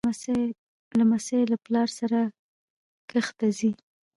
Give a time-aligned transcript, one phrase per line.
[0.97, 2.19] لمسی له پلار سره
[3.09, 3.71] کښت ته ځي.